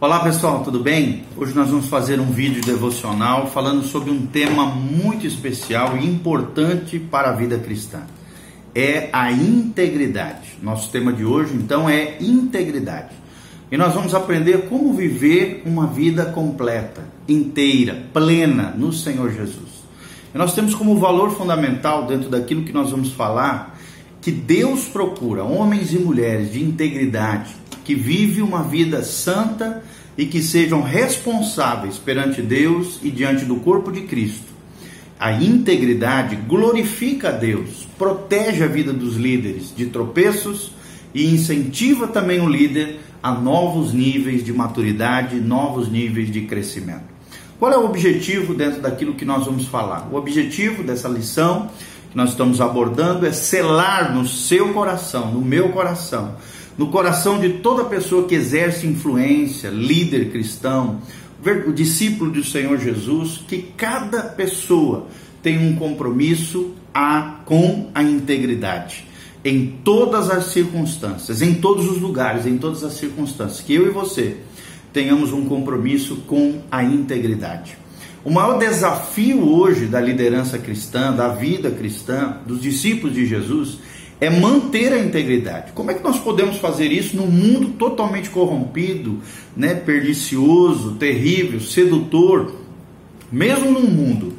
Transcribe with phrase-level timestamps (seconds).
[0.00, 1.22] Olá pessoal, tudo bem?
[1.36, 6.98] Hoje nós vamos fazer um vídeo devocional falando sobre um tema muito especial e importante
[6.98, 8.00] para a vida cristã.
[8.74, 10.58] É a integridade.
[10.60, 13.14] Nosso tema de hoje então é integridade.
[13.70, 19.84] E nós vamos aprender como viver uma vida completa, inteira, plena no Senhor Jesus.
[20.34, 23.78] E nós temos como valor fundamental dentro daquilo que nós vamos falar
[24.20, 27.54] que Deus procura homens e mulheres de integridade,
[27.84, 29.82] que vivem uma vida santa
[30.16, 34.54] e que sejam responsáveis perante Deus e diante do corpo de Cristo.
[35.18, 40.72] A integridade glorifica a Deus, protege a vida dos líderes de tropeços
[41.14, 47.14] e incentiva também o líder a novos níveis de maturidade, novos níveis de crescimento.
[47.58, 50.08] Qual é o objetivo dentro daquilo que nós vamos falar?
[50.12, 51.70] O objetivo dessa lição
[52.10, 56.36] que nós estamos abordando é selar no seu coração, no meu coração,
[56.76, 61.00] no coração de toda pessoa que exerce influência, líder cristão,
[61.66, 65.06] o discípulo do Senhor Jesus, que cada pessoa
[65.42, 69.04] tem um compromisso a, com a integridade
[69.44, 73.90] em todas as circunstâncias, em todos os lugares, em todas as circunstâncias, que eu e
[73.90, 74.38] você
[74.90, 77.76] tenhamos um compromisso com a integridade.
[78.24, 83.80] O maior desafio hoje da liderança cristã, da vida cristã, dos discípulos de Jesus,
[84.20, 85.72] é manter a integridade.
[85.72, 89.20] Como é que nós podemos fazer isso num mundo totalmente corrompido,
[89.56, 92.54] né, pernicioso, terrível, sedutor?
[93.30, 94.34] Mesmo num mundo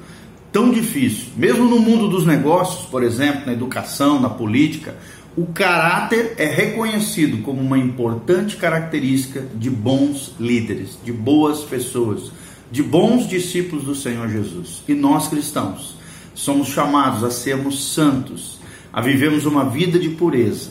[0.52, 4.96] tão difícil, mesmo no mundo dos negócios, por exemplo, na educação, na política,
[5.36, 12.32] o caráter é reconhecido como uma importante característica de bons líderes, de boas pessoas,
[12.72, 14.82] de bons discípulos do Senhor Jesus.
[14.88, 15.98] E nós cristãos
[16.34, 18.60] somos chamados a sermos santos
[18.96, 20.70] a vivermos uma vida de pureza.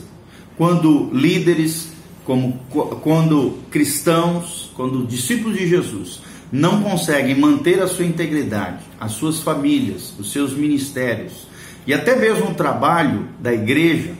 [0.57, 1.89] Quando líderes,
[2.25, 2.59] como
[3.03, 10.11] quando cristãos, quando discípulos de Jesus não conseguem manter a sua integridade, as suas famílias,
[10.17, 11.45] os seus ministérios
[11.85, 14.13] e até mesmo o trabalho da igreja,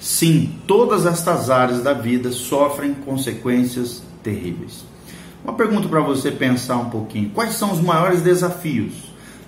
[0.00, 4.84] sim, todas estas áreas da vida sofrem consequências terríveis.
[5.44, 8.92] Uma pergunta para você pensar um pouquinho: quais são os maiores desafios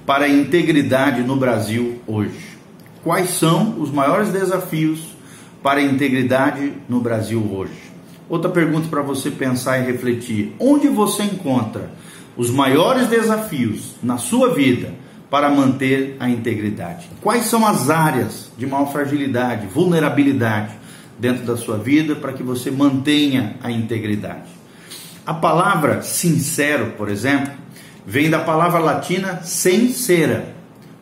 [0.06, 2.53] para a integridade no Brasil hoje?
[3.04, 5.15] Quais são os maiores desafios
[5.62, 7.92] para a integridade no Brasil hoje?
[8.28, 11.91] Outra pergunta para você pensar e refletir: onde você encontra
[12.37, 14.94] os maiores desafios na sua vida
[15.31, 17.09] para manter a integridade?
[17.20, 20.72] Quais são as áreas de maior fragilidade, vulnerabilidade
[21.19, 24.48] dentro da sua vida para que você mantenha a integridade?
[25.26, 27.53] A palavra sincero, por exemplo,
[28.06, 30.53] vem da palavra latina sincera,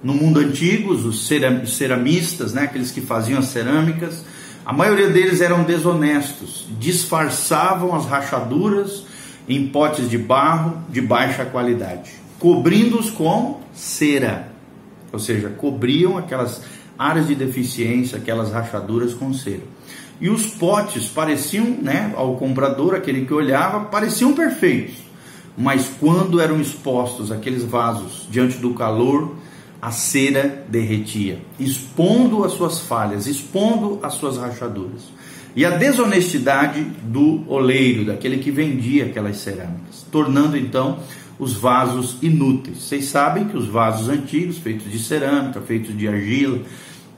[0.03, 4.25] no mundo antigo, os ceramistas, né, aqueles que faziam as cerâmicas,
[4.65, 9.05] a maioria deles eram desonestos, disfarçavam as rachaduras
[9.49, 14.53] em potes de barro de baixa qualidade, cobrindo-os com cera,
[15.13, 16.63] ou seja, cobriam aquelas
[16.99, 19.63] áreas de deficiência, aquelas rachaduras com cera.
[20.21, 24.95] E os potes pareciam, né, ao comprador, aquele que olhava, pareciam perfeitos,
[25.59, 29.35] mas quando eram expostos aqueles vasos diante do calor,
[29.83, 35.11] a cera derretia, expondo as suas falhas, expondo as suas rachaduras.
[35.57, 41.01] E a desonestidade do oleiro, daquele que vendia aquelas cerâmicas, tornando então
[41.37, 42.79] os vasos inúteis.
[42.79, 46.61] Vocês sabem que os vasos antigos, feitos de cerâmica, feitos de argila,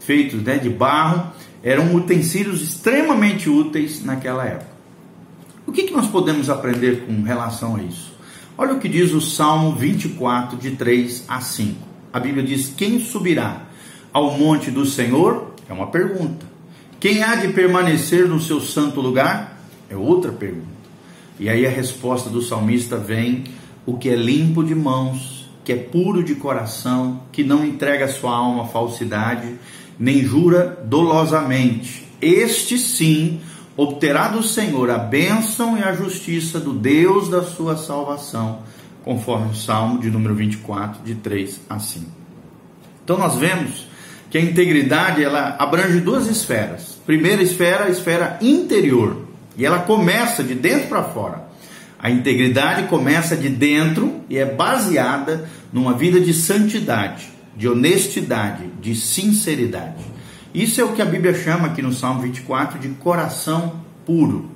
[0.00, 1.32] feitos né, de barro,
[1.62, 4.74] eram utensílios extremamente úteis naquela época.
[5.66, 8.14] O que, que nós podemos aprender com relação a isso?
[8.56, 13.00] Olha o que diz o Salmo 24, de 3 a 5 a Bíblia diz: Quem
[13.00, 13.62] subirá
[14.12, 15.52] ao monte do Senhor?
[15.68, 16.46] É uma pergunta.
[17.00, 19.60] Quem há de permanecer no seu santo lugar?
[19.90, 20.76] É outra pergunta.
[21.40, 23.42] E aí a resposta do salmista vem:
[23.84, 28.36] o que é limpo de mãos, que é puro de coração, que não entrega sua
[28.36, 29.56] alma à falsidade,
[29.98, 32.06] nem jura dolosamente.
[32.22, 33.40] Este sim
[33.76, 38.60] obterá do Senhor a bênção e a justiça do Deus da sua salvação
[39.04, 42.06] conforme o Salmo de número 24, de 3 a 5.
[43.04, 43.86] Então nós vemos
[44.30, 46.98] que a integridade ela abrange duas esferas.
[47.06, 51.44] Primeira esfera, a esfera interior, e ela começa de dentro para fora.
[51.98, 58.94] A integridade começa de dentro e é baseada numa vida de santidade, de honestidade, de
[58.94, 60.04] sinceridade.
[60.52, 64.50] Isso é o que a Bíblia chama aqui no Salmo 24 de coração puro.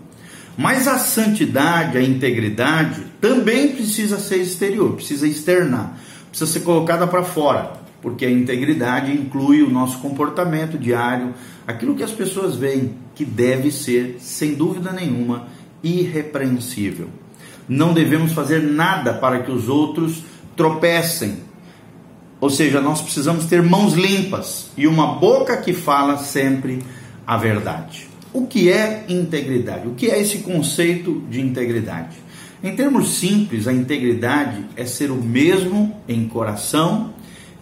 [0.59, 5.97] Mas a santidade, a integridade, também precisa ser exterior, precisa externar,
[6.31, 11.33] precisa ser colocada para fora, porque a integridade inclui o nosso comportamento diário,
[11.65, 15.47] aquilo que as pessoas veem, que deve ser, sem dúvida nenhuma,
[15.81, 17.09] irrepreensível.
[17.69, 20.25] não devemos fazer nada para que os outros
[20.57, 21.37] tropecem.
[22.41, 26.83] Ou seja, nós precisamos ter mãos limpas e uma boca que fala sempre
[27.25, 28.09] a verdade.
[28.33, 29.89] O que é integridade?
[29.89, 32.17] O que é esse conceito de integridade?
[32.63, 37.15] Em termos simples, a integridade é ser o mesmo em coração,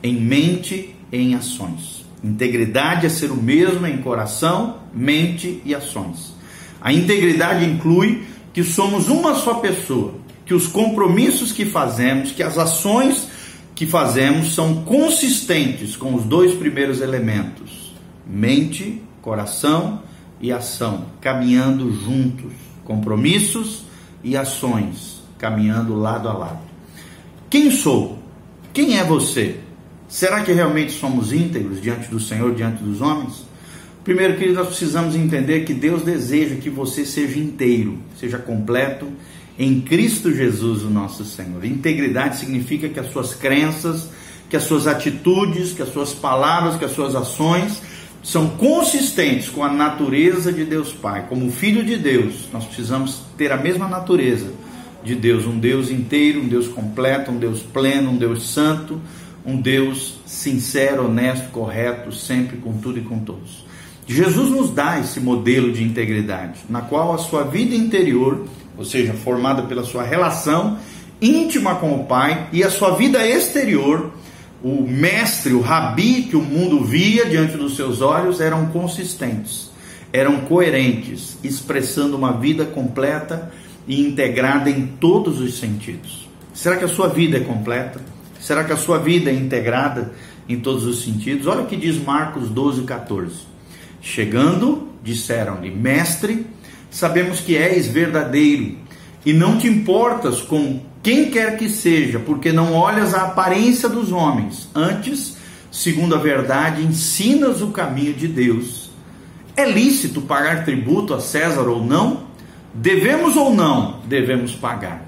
[0.02, 2.04] em mente e em ações.
[2.24, 6.34] Integridade é ser o mesmo em coração, mente e ações.
[6.80, 10.14] A integridade inclui que somos uma só pessoa,
[10.44, 13.28] que os compromissos que fazemos, que as ações
[13.74, 17.92] que fazemos são consistentes com os dois primeiros elementos:
[18.26, 20.00] mente, coração
[20.41, 22.53] e ação, caminhando juntos,
[22.85, 23.85] compromissos
[24.23, 26.61] e ações, caminhando lado a lado.
[27.49, 28.19] Quem sou?
[28.73, 29.61] Quem é você?
[30.09, 33.44] Será que realmente somos íntegros diante do Senhor, diante dos homens?
[34.05, 39.09] Primeiro, querido, nós precisamos entender que Deus deseja que você seja inteiro, seja completo
[39.59, 41.65] em Cristo Jesus, o nosso Senhor.
[41.65, 44.09] Integridade significa que as suas crenças,
[44.49, 47.83] que as suas atitudes, que as suas palavras, que as suas ações
[48.26, 51.26] são consistentes com a natureza de Deus Pai.
[51.28, 54.50] Como filho de Deus, nós precisamos ter a mesma natureza
[55.05, 59.00] de Deus, um Deus inteiro, um Deus completo, um Deus pleno, um Deus santo,
[59.44, 63.64] um Deus sincero, honesto, correto, sempre com tudo e com todos.
[64.08, 68.44] Jesus nos dá esse modelo de integridade, na qual a sua vida interior,
[68.76, 70.78] ou seja, formada pela sua relação
[71.23, 74.11] íntima com o Pai, e a sua vida exterior,
[74.66, 79.70] o mestre, o rabi que o mundo via diante dos seus olhos, eram consistentes,
[80.12, 83.52] eram coerentes, expressando uma vida completa
[83.86, 86.28] e integrada em todos os sentidos.
[86.52, 88.00] Será que a sua vida é completa?
[88.40, 90.12] Será que a sua vida é integrada
[90.48, 91.46] em todos os sentidos?
[91.46, 93.36] Olha o que diz Marcos 12, 14.
[94.02, 96.44] Chegando, disseram-lhe: Mestre,
[96.90, 98.78] sabemos que és verdadeiro
[99.26, 104.12] e não te importas com quem quer que seja, porque não olhas a aparência dos
[104.12, 104.69] homens.
[104.73, 105.37] Antes,
[105.69, 108.88] segundo a verdade, ensinas o caminho de Deus.
[109.56, 112.26] É lícito pagar tributo a César ou não?
[112.73, 114.00] Devemos ou não?
[114.06, 115.05] Devemos pagar.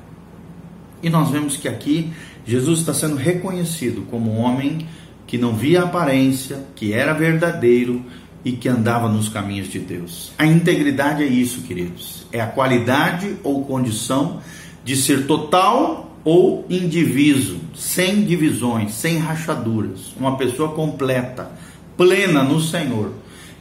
[1.01, 2.13] E nós vemos que aqui
[2.45, 4.85] Jesus está sendo reconhecido como um homem
[5.29, 8.03] que não via aparência, que era verdadeiro
[8.45, 10.33] e que andava nos caminhos de Deus.
[10.39, 12.27] A integridade é isso, queridos.
[12.33, 14.41] É a qualidade ou condição
[14.85, 21.51] de ser total ou indiviso, sem divisões, sem rachaduras, uma pessoa completa,
[21.97, 23.13] plena no Senhor.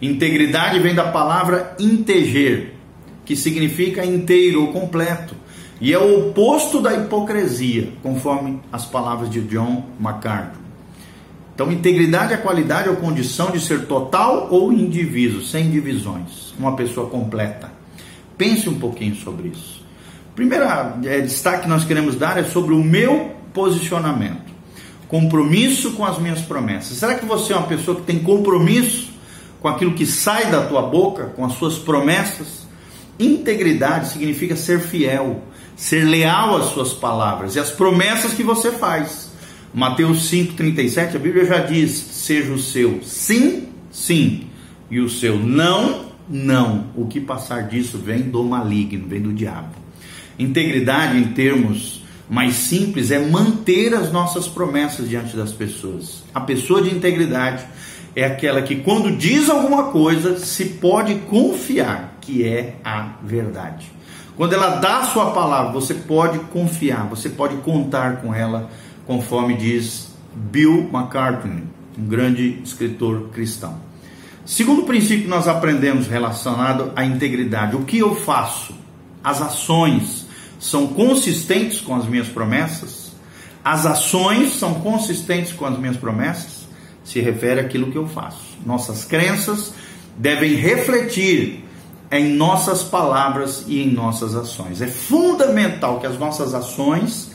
[0.01, 2.73] Integridade vem da palavra integer,
[3.25, 5.35] que significa inteiro ou completo.
[5.79, 10.66] E é o oposto da hipocrisia, conforme as palavras de John MacArthur.
[11.57, 17.09] Então, integridade é qualidade ou condição de ser total ou indivíduo, sem divisões, uma pessoa
[17.09, 17.71] completa.
[18.37, 19.83] Pense um pouquinho sobre isso.
[20.35, 20.65] Primeiro
[21.03, 24.53] é, destaque que nós queremos dar é sobre o meu posicionamento,
[25.07, 26.95] compromisso com as minhas promessas.
[26.95, 29.09] Será que você é uma pessoa que tem compromisso
[29.59, 32.67] com aquilo que sai da tua boca, com as suas promessas?
[33.19, 35.41] Integridade significa ser fiel,
[35.75, 39.35] ser leal às suas palavras e às promessas que você faz.
[39.77, 44.47] Mateus 5,37, a Bíblia já diz: seja o seu sim, sim,
[44.89, 46.85] e o seu não, não.
[46.95, 49.75] O que passar disso vem do maligno, vem do diabo.
[50.39, 56.23] Integridade, em termos mais simples, é manter as nossas promessas diante das pessoas.
[56.33, 57.63] A pessoa de integridade
[58.15, 63.91] é aquela que, quando diz alguma coisa, se pode confiar que é a verdade.
[64.35, 68.69] Quando ela dá a sua palavra, você pode confiar, você pode contar com ela,
[69.07, 71.63] conforme diz Bill McCartney,
[71.97, 73.79] um grande escritor cristão.
[74.45, 78.75] Segundo princípio nós aprendemos relacionado à integridade, o que eu faço?
[79.23, 80.27] As ações
[80.59, 83.11] são consistentes com as minhas promessas?
[83.63, 86.67] As ações são consistentes com as minhas promessas?
[87.03, 88.57] Se refere àquilo que eu faço.
[88.65, 89.73] Nossas crenças
[90.17, 91.65] devem refletir
[92.09, 94.81] em nossas palavras e em nossas ações.
[94.81, 97.31] É fundamental que as nossas ações,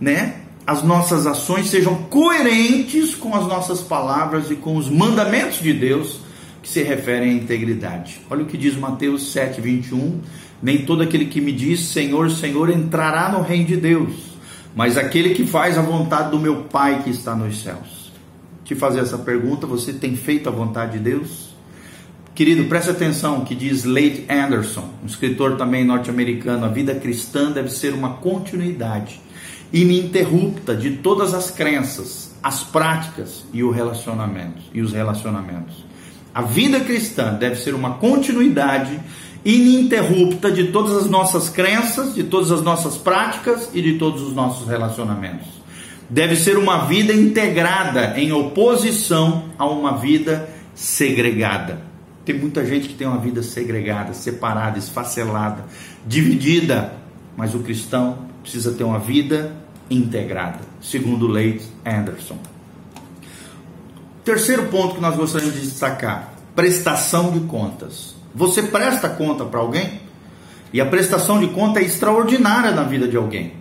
[0.00, 5.72] né, as nossas ações sejam coerentes com as nossas palavras e com os mandamentos de
[5.72, 6.20] Deus
[6.62, 8.20] que se referem à integridade.
[8.30, 10.20] Olha o que diz Mateus 7:21,
[10.62, 14.14] nem todo aquele que me diz Senhor, Senhor entrará no reino de Deus,
[14.74, 18.12] mas aquele que faz a vontade do meu Pai que está nos céus.
[18.64, 21.50] Te fazer essa pergunta, você tem feito a vontade de Deus?
[22.34, 27.70] Querido, preste atenção que diz Leigh Anderson, um escritor também norte-americano, a vida cristã deve
[27.70, 29.20] ser uma continuidade
[29.72, 35.84] ininterrupta de todas as crenças, as práticas e o relacionamento e os relacionamentos.
[36.34, 39.00] A vida cristã deve ser uma continuidade
[39.44, 44.34] ininterrupta de todas as nossas crenças, de todas as nossas práticas e de todos os
[44.34, 45.48] nossos relacionamentos.
[46.08, 51.82] Deve ser uma vida integrada em oposição a uma vida segregada.
[52.24, 55.64] Tem muita gente que tem uma vida segregada, separada, esfacelada,
[56.06, 56.92] dividida,
[57.36, 59.54] mas o cristão precisa ter uma vida
[59.90, 62.38] integrada, segundo Leite Anderson.
[64.24, 68.14] Terceiro ponto que nós gostaríamos de destacar: prestação de contas.
[68.34, 70.00] Você presta conta para alguém?
[70.72, 73.54] E a prestação de conta é extraordinária na vida de alguém,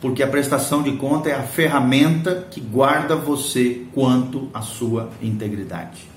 [0.00, 6.08] porque a prestação de conta é a ferramenta que guarda você quanto à sua integridade.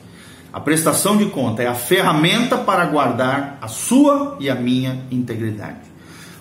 [0.54, 5.89] A prestação de conta é a ferramenta para guardar a sua e a minha integridade.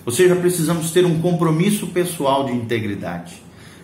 [0.09, 3.35] Ou seja, precisamos ter um compromisso pessoal de integridade.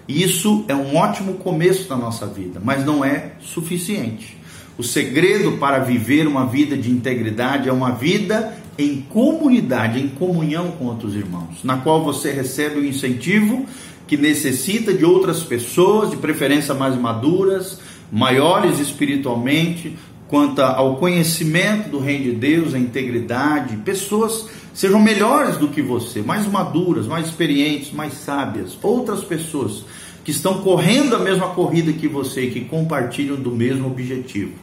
[0.07, 4.35] Isso é um ótimo começo da nossa vida, mas não é suficiente.
[4.75, 10.71] O segredo para viver uma vida de integridade é uma vida em comunidade, em comunhão
[10.71, 13.63] com outros irmãos, na qual você recebe o incentivo
[14.07, 17.79] que necessita de outras pessoas, de preferência mais maduras,
[18.11, 19.95] maiores espiritualmente,
[20.27, 26.21] quanto ao conhecimento do reino de Deus, a integridade, pessoas sejam melhores do que você,
[26.21, 29.85] mais maduras, mais experientes, mais sábias, outras pessoas
[30.23, 34.53] que estão correndo a mesma corrida que você e que compartilham do mesmo objetivo.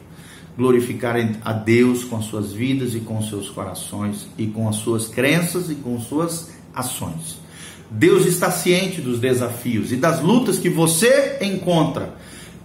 [0.55, 4.75] Glorificar a Deus com as suas vidas e com os seus corações e com as
[4.75, 7.41] suas crenças e com suas ações.
[7.89, 12.13] Deus está ciente dos desafios e das lutas que você encontra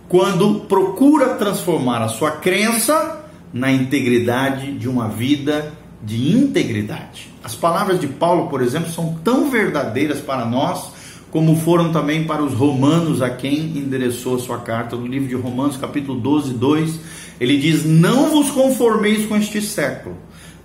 [0.07, 3.25] quando procura transformar a sua crença
[3.55, 7.29] na integridade de uma vida de integridade.
[7.43, 10.99] As palavras de Paulo, por exemplo, são tão verdadeiras para nós
[11.31, 14.97] como foram também para os romanos a quem endereçou a sua carta.
[14.97, 17.01] No livro de Romanos, capítulo 12, 2,
[17.41, 20.17] ele diz: Não vos conformeis com este século,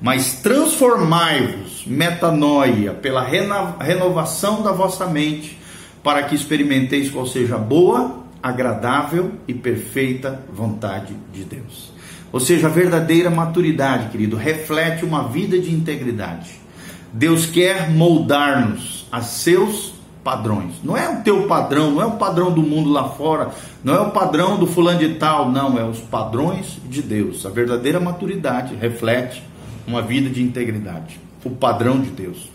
[0.02, 5.58] mas transformai-vos, metanoia, pela renovação da vossa mente,
[6.02, 11.94] para que experimenteis qual seja boa, agradável e perfeita vontade de Deus.
[12.30, 16.52] Ou seja, a verdadeira maturidade, querido, reflete uma vida de integridade.
[17.14, 20.74] Deus quer moldar-nos a seus padrões.
[20.84, 23.52] Não é o teu padrão, não é o padrão do mundo lá fora,
[23.84, 27.46] não é o padrão do fulano de tal, não, é os padrões de Deus.
[27.46, 29.44] A verdadeira maturidade reflete
[29.86, 32.50] uma vida de integridade, o padrão de Deus.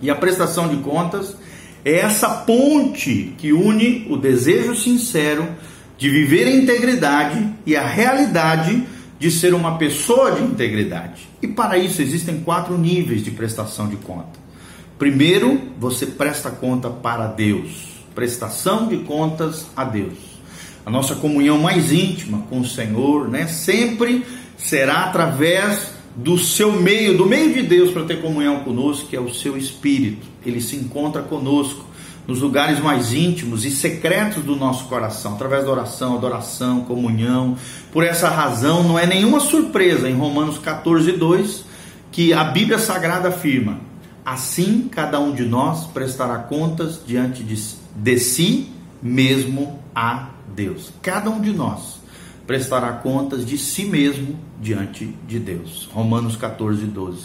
[0.00, 1.36] E a prestação de contas
[1.84, 5.48] é essa ponte que une o desejo sincero
[5.96, 8.84] de viver em integridade e a realidade
[9.18, 11.28] de ser uma pessoa de integridade.
[11.42, 14.40] E para isso existem quatro níveis de prestação de conta.
[14.98, 17.88] Primeiro, você presta conta para Deus.
[18.14, 20.18] Prestação de contas a Deus.
[20.84, 24.24] A nossa comunhão mais íntima com o Senhor, né, sempre
[24.56, 25.92] será através
[26.22, 29.56] do seu meio, do meio de Deus para ter comunhão conosco, que é o seu
[29.56, 30.26] espírito.
[30.44, 31.84] Ele se encontra conosco
[32.26, 37.56] nos lugares mais íntimos e secretos do nosso coração, através da oração, adoração, comunhão.
[37.90, 41.64] Por essa razão, não é nenhuma surpresa em Romanos 14, 2
[42.12, 43.80] que a Bíblia Sagrada afirma:
[44.24, 47.56] assim cada um de nós prestará contas diante de,
[47.96, 48.68] de si
[49.02, 50.92] mesmo a Deus.
[51.00, 51.99] Cada um de nós
[52.50, 55.88] prestará contas de si mesmo diante de Deus.
[55.92, 57.20] Romanos 14, 12.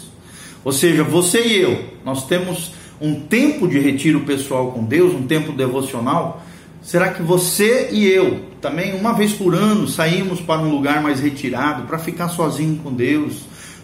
[0.64, 5.26] Ou seja, você e eu, nós temos um tempo de retiro pessoal com Deus, um
[5.26, 6.44] tempo devocional,
[6.80, 11.18] será que você e eu, também uma vez por ano, saímos para um lugar mais
[11.18, 13.40] retirado, para ficar sozinho com Deus,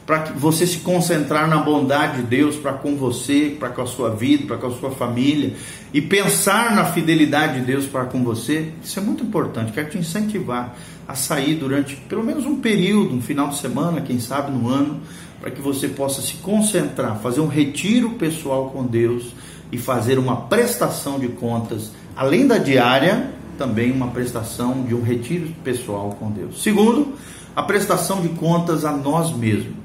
[0.07, 4.11] para você se concentrar na bondade de Deus para com você, para com a sua
[4.11, 5.55] vida, para com a sua família,
[5.95, 8.73] e pensar na fidelidade de Deus para com você?
[8.83, 9.73] Isso é muito importante.
[9.73, 10.75] Quero te incentivar
[11.07, 15.01] a sair durante pelo menos um período, um final de semana, quem sabe no ano,
[15.41, 19.33] para que você possa se concentrar, fazer um retiro pessoal com Deus
[19.71, 25.49] e fazer uma prestação de contas, além da diária, também uma prestação de um retiro
[25.63, 26.63] pessoal com Deus.
[26.63, 27.15] Segundo,
[27.55, 29.82] a prestação de contas a nós mesmos,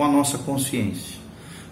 [0.00, 1.18] com a nossa consciência.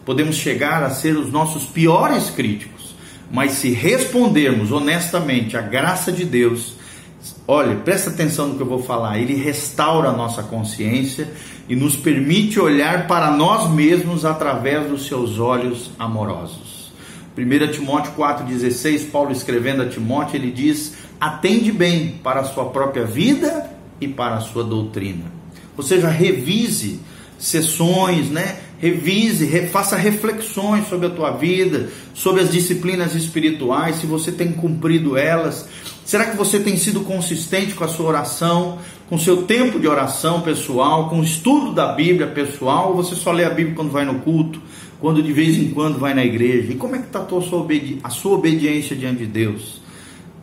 [0.05, 2.95] Podemos chegar a ser os nossos piores críticos,
[3.33, 6.75] mas se respondermos honestamente à graça de Deus,
[7.47, 11.33] olha, presta atenção no que eu vou falar, ele restaura a nossa consciência
[11.71, 16.93] e nos permite olhar para nós mesmos através dos seus olhos amorosos.
[17.35, 23.07] 1 Timóteo 4,16, Paulo escrevendo a Timóteo, ele diz: atende bem para a sua própria
[23.07, 25.33] vida e para a sua doutrina.
[25.79, 27.01] Ou seja, revise
[27.39, 28.59] sessões, né?
[28.79, 34.53] revise, re, faça reflexões sobre a tua vida, sobre as disciplinas espirituais, se você tem
[34.53, 35.69] cumprido elas.
[36.05, 38.79] Será que você tem sido consistente com a sua oração,
[39.09, 43.15] com o seu tempo de oração pessoal, com o estudo da Bíblia pessoal, ou você
[43.15, 44.61] só lê a Bíblia quando vai no culto,
[45.01, 46.73] quando de vez em quando vai na igreja?
[46.73, 47.67] E como é que está a, sua
[48.05, 49.83] a sua obediência diante de Deus?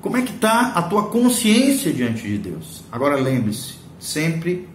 [0.02, 2.84] Como é que está a tua consciência diante de Deus?
[2.92, 4.68] Agora lembre-se, sempre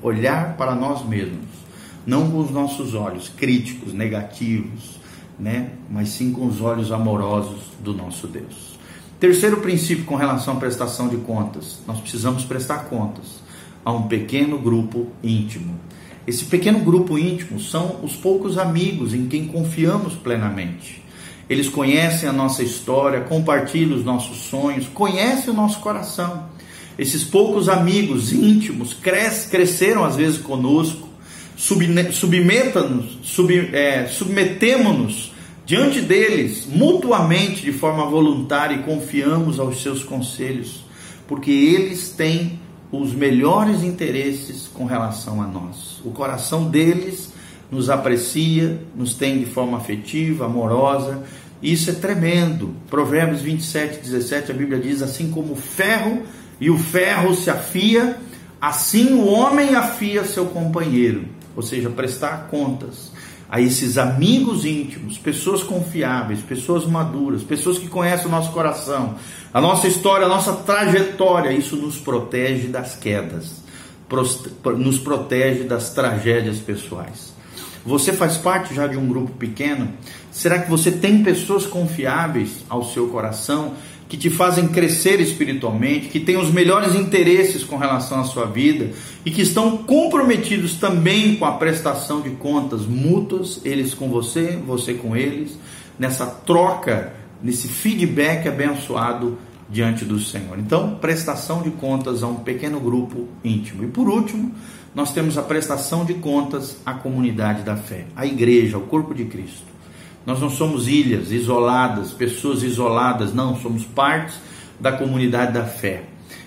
[0.00, 1.65] olhar para nós mesmos,
[2.06, 5.00] não com os nossos olhos críticos, negativos,
[5.38, 5.70] né?
[5.90, 8.76] mas sim com os olhos amorosos do nosso Deus.
[9.18, 13.40] Terceiro princípio com relação à prestação de contas: nós precisamos prestar contas
[13.84, 15.78] a um pequeno grupo íntimo.
[16.26, 21.02] Esse pequeno grupo íntimo são os poucos amigos em quem confiamos plenamente.
[21.48, 26.48] Eles conhecem a nossa história, compartilham os nossos sonhos, conhecem o nosso coração.
[26.98, 31.05] Esses poucos amigos íntimos cres, cresceram às vezes conosco,
[31.56, 35.32] submeta-nos, sub, é, submetemos-nos
[35.64, 40.84] diante deles mutuamente de forma voluntária e confiamos aos seus conselhos,
[41.26, 42.60] porque eles têm
[42.92, 46.00] os melhores interesses com relação a nós.
[46.04, 47.32] O coração deles
[47.70, 51.22] nos aprecia, nos tem de forma afetiva, amorosa.
[51.62, 52.74] Isso é tremendo.
[52.88, 56.22] Provérbios 27, 17, a Bíblia diz: assim como o ferro
[56.60, 58.16] e o ferro se afia,
[58.60, 61.24] assim o homem afia seu companheiro,
[61.56, 63.10] ou seja, prestar contas
[63.48, 69.14] a esses amigos íntimos, pessoas confiáveis, pessoas maduras, pessoas que conhecem o nosso coração,
[69.54, 73.62] a nossa história, a nossa trajetória, isso nos protege das quedas,
[74.76, 77.34] nos protege das tragédias pessoais.
[77.84, 79.88] Você faz parte já de um grupo pequeno?
[80.32, 83.74] Será que você tem pessoas confiáveis ao seu coração
[84.08, 88.90] que te fazem crescer espiritualmente, que têm os melhores interesses com relação à sua vida
[89.24, 94.94] e que estão comprometidos também com a prestação de contas mútuas, eles com você, você
[94.94, 95.58] com eles,
[95.98, 100.58] nessa troca, nesse feedback abençoado diante do Senhor.
[100.58, 103.82] Então, prestação de contas a um pequeno grupo íntimo.
[103.82, 104.52] E por último,
[104.94, 109.24] nós temos a prestação de contas à comunidade da fé, à igreja, ao corpo de
[109.24, 109.75] Cristo.
[110.26, 114.34] Nós não somos ilhas isoladas, pessoas isoladas, não, somos partes
[114.78, 116.02] da comunidade da fé.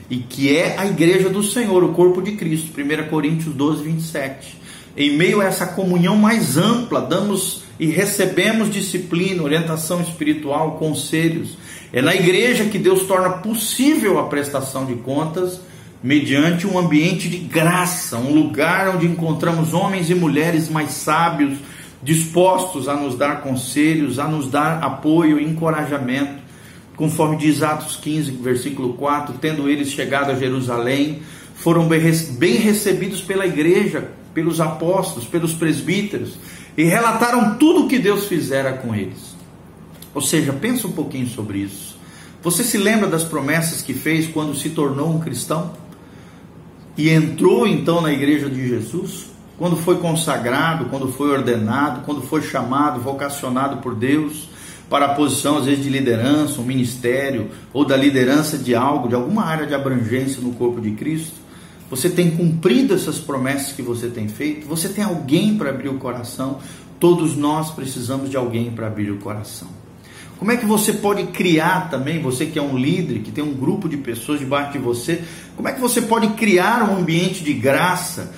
[0.09, 2.71] E que é a igreja do Senhor, o corpo de Cristo.
[2.77, 4.59] 1 Coríntios 12, 27.
[4.97, 11.57] Em meio a essa comunhão mais ampla, damos e recebemos disciplina, orientação espiritual, conselhos.
[11.93, 15.61] É na igreja que Deus torna possível a prestação de contas
[16.03, 21.57] mediante um ambiente de graça, um lugar onde encontramos homens e mulheres mais sábios,
[22.01, 26.39] dispostos a nos dar conselhos, a nos dar apoio e encorajamento,
[26.95, 31.21] conforme diz Atos 15, versículo 4, tendo eles chegado a Jerusalém,
[31.55, 36.37] foram bem recebidos pela igreja, pelos apóstolos, pelos presbíteros,
[36.77, 39.35] e relataram tudo o que Deus fizera com eles.
[40.13, 41.97] Ou seja, pensa um pouquinho sobre isso.
[42.41, 45.73] Você se lembra das promessas que fez quando se tornou um cristão?
[46.97, 49.27] E entrou então na igreja de Jesus?
[49.59, 54.47] Quando foi consagrado, quando foi ordenado, quando foi chamado, vocacionado por Deus
[54.89, 59.13] para a posição, às vezes, de liderança, um ministério, ou da liderança de algo, de
[59.13, 61.33] alguma área de abrangência no corpo de Cristo,
[61.91, 64.65] você tem cumprido essas promessas que você tem feito?
[64.67, 66.59] Você tem alguém para abrir o coração?
[66.99, 69.67] Todos nós precisamos de alguém para abrir o coração.
[70.37, 73.53] Como é que você pode criar também, você que é um líder, que tem um
[73.53, 75.21] grupo de pessoas debaixo de você,
[75.55, 78.31] como é que você pode criar um ambiente de graça,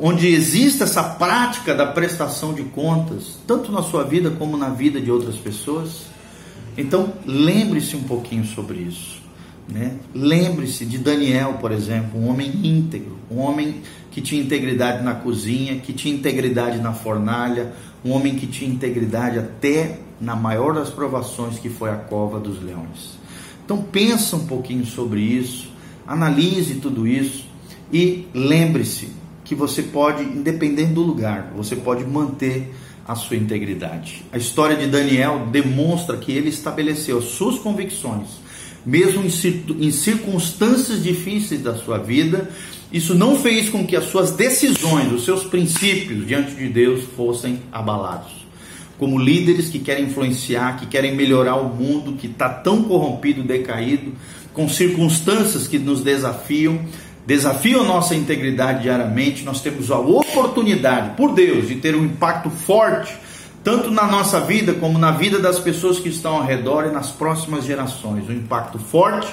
[0.00, 5.00] onde exista essa prática da prestação de contas, tanto na sua vida como na vida
[5.00, 6.06] de outras pessoas.
[6.76, 9.22] Então, lembre-se um pouquinho sobre isso.
[9.68, 9.96] Né?
[10.14, 13.80] Lembre-se de Daniel, por exemplo, um homem íntegro, um homem
[14.10, 17.72] que tinha integridade na cozinha, que tinha integridade na fornalha,
[18.04, 22.62] um homem que tinha integridade até na maior das provações que foi a cova dos
[22.62, 23.18] leões.
[23.64, 25.72] Então pensa um pouquinho sobre isso,
[26.06, 27.46] analise tudo isso
[27.92, 29.08] e lembre-se
[29.44, 32.72] que você pode, independente do lugar, você pode manter
[33.06, 34.24] a sua integridade.
[34.32, 38.28] A história de Daniel demonstra que ele estabeleceu suas convicções,
[38.84, 42.50] mesmo em circunstâncias difíceis da sua vida.
[42.90, 47.60] Isso não fez com que as suas decisões, os seus princípios diante de Deus fossem
[47.70, 48.44] abalados.
[48.98, 54.12] Como líderes que querem influenciar, que querem melhorar o mundo que está tão corrompido, decaído,
[54.54, 56.80] com circunstâncias que nos desafiam,
[57.26, 63.14] desafiam nossa integridade diariamente, nós temos a oportunidade, por Deus, de ter um impacto forte,
[63.62, 67.10] tanto na nossa vida como na vida das pessoas que estão ao redor e nas
[67.10, 68.28] próximas gerações.
[68.28, 69.32] Um impacto forte,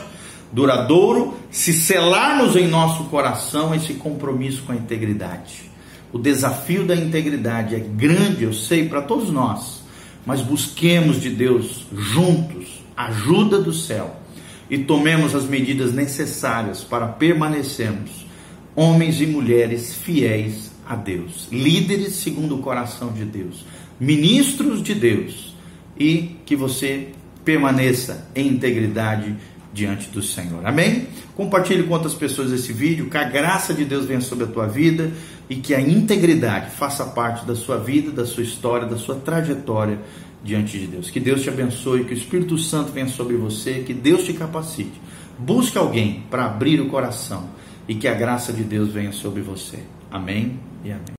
[0.52, 5.70] duradouro, se selarmos em nosso coração esse compromisso com a integridade.
[6.14, 9.82] O desafio da integridade é grande, eu sei, para todos nós,
[10.26, 14.21] mas busquemos de Deus juntos ajuda do céu
[14.72, 18.26] e tomemos as medidas necessárias para permanecermos
[18.74, 23.66] homens e mulheres fiéis a Deus, líderes segundo o coração de Deus,
[24.00, 25.54] ministros de Deus
[26.00, 27.10] e que você
[27.44, 29.36] permaneça em integridade
[29.74, 30.66] diante do Senhor.
[30.66, 31.08] Amém?
[31.36, 34.68] Compartilhe com outras pessoas esse vídeo, que a graça de Deus venha sobre a tua
[34.68, 35.12] vida
[35.50, 40.00] e que a integridade faça parte da sua vida, da sua história, da sua trajetória
[40.44, 41.10] diante de Deus.
[41.10, 45.00] Que Deus te abençoe, que o Espírito Santo venha sobre você, que Deus te capacite.
[45.38, 47.50] Busque alguém para abrir o coração
[47.88, 49.80] e que a graça de Deus venha sobre você.
[50.12, 51.16] Amém e amém.